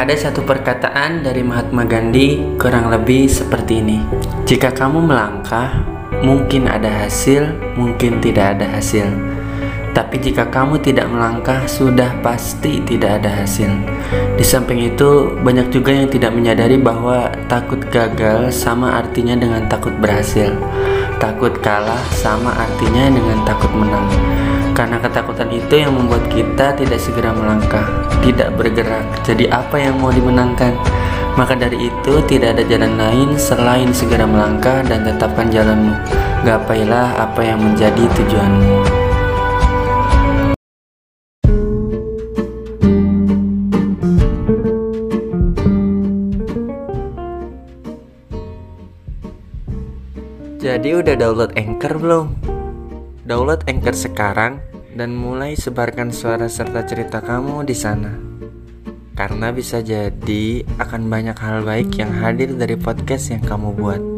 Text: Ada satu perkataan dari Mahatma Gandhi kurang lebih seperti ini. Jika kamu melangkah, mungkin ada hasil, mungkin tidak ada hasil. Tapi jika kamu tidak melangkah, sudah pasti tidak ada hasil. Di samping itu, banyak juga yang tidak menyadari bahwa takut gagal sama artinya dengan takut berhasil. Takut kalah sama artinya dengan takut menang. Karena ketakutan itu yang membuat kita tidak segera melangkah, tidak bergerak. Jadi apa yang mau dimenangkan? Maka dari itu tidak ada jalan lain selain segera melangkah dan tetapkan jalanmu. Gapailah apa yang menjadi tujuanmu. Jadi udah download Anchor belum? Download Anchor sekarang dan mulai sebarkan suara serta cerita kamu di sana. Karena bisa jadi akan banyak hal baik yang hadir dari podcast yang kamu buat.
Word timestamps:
Ada 0.00 0.32
satu 0.32 0.48
perkataan 0.48 1.28
dari 1.28 1.44
Mahatma 1.44 1.84
Gandhi 1.84 2.56
kurang 2.56 2.88
lebih 2.88 3.28
seperti 3.28 3.84
ini. 3.84 4.00
Jika 4.48 4.72
kamu 4.72 5.04
melangkah, 5.04 5.76
mungkin 6.24 6.72
ada 6.72 7.04
hasil, 7.04 7.52
mungkin 7.76 8.16
tidak 8.16 8.56
ada 8.56 8.80
hasil. 8.80 9.04
Tapi 9.92 10.16
jika 10.16 10.48
kamu 10.48 10.80
tidak 10.80 11.04
melangkah, 11.04 11.68
sudah 11.68 12.16
pasti 12.24 12.80
tidak 12.88 13.20
ada 13.20 13.44
hasil. 13.44 13.68
Di 14.40 14.44
samping 14.46 14.88
itu, 14.88 15.36
banyak 15.44 15.68
juga 15.68 15.92
yang 15.92 16.08
tidak 16.08 16.32
menyadari 16.32 16.80
bahwa 16.80 17.28
takut 17.52 17.84
gagal 17.92 18.56
sama 18.56 19.04
artinya 19.04 19.36
dengan 19.36 19.68
takut 19.68 19.92
berhasil. 20.00 20.56
Takut 21.20 21.52
kalah 21.60 22.00
sama 22.16 22.56
artinya 22.56 23.12
dengan 23.12 23.44
takut 23.44 23.68
menang. 23.76 24.08
Karena 24.72 24.96
ketakutan 24.96 25.39
itu 25.70 25.86
yang 25.86 25.94
membuat 25.94 26.26
kita 26.26 26.74
tidak 26.74 26.98
segera 26.98 27.30
melangkah, 27.30 27.86
tidak 28.26 28.50
bergerak. 28.58 29.06
Jadi 29.22 29.46
apa 29.54 29.78
yang 29.78 30.02
mau 30.02 30.10
dimenangkan? 30.10 30.74
Maka 31.38 31.54
dari 31.54 31.86
itu 31.86 32.18
tidak 32.26 32.58
ada 32.58 32.66
jalan 32.66 32.98
lain 32.98 33.38
selain 33.38 33.94
segera 33.94 34.26
melangkah 34.26 34.82
dan 34.82 35.06
tetapkan 35.06 35.46
jalanmu. 35.46 35.94
Gapailah 36.42 37.22
apa 37.22 37.38
yang 37.46 37.62
menjadi 37.62 38.02
tujuanmu. 38.02 38.82
Jadi 50.58 50.90
udah 50.98 51.14
download 51.14 51.54
Anchor 51.54 51.94
belum? 51.94 52.26
Download 53.22 53.62
Anchor 53.70 53.94
sekarang 53.94 54.58
dan 54.94 55.14
mulai 55.14 55.54
sebarkan 55.54 56.10
suara 56.10 56.50
serta 56.50 56.82
cerita 56.86 57.22
kamu 57.22 57.62
di 57.62 57.76
sana. 57.76 58.12
Karena 59.14 59.52
bisa 59.52 59.84
jadi 59.84 60.64
akan 60.80 61.12
banyak 61.12 61.36
hal 61.36 61.62
baik 61.62 61.92
yang 62.00 62.10
hadir 62.10 62.56
dari 62.56 62.74
podcast 62.74 63.30
yang 63.30 63.44
kamu 63.44 63.76
buat. 63.76 64.09